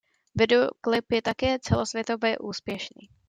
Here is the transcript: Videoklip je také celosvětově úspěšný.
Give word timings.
Videoklip 0.35 1.11
je 1.11 1.21
také 1.21 1.59
celosvětově 1.59 2.37
úspěšný. 2.37 3.09